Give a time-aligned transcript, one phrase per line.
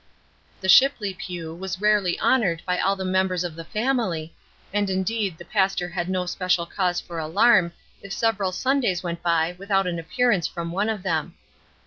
[0.61, 4.33] The Shipley pew was rarely honored by all the members of the family,
[4.73, 9.55] and indeed the pastor had no special cause for alarm if several Sundays went by
[9.59, 11.35] without an appearance from one of them.